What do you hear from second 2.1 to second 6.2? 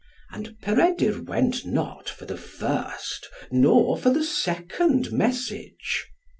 the first nor for the second message.